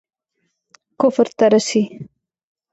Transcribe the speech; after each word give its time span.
کفر 0.99 1.27
ته 1.37 1.45
رسي. 1.51 1.81